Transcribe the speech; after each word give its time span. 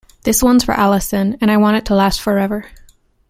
This 0.23 0.41
one's 0.41 0.63
for 0.63 0.71
Allison, 0.73 1.37
and 1.41 1.51
I 1.51 1.57
want 1.57 1.77
it 1.77 1.85
to 1.85 1.93
last 1.93 2.21
forever! 2.23 2.65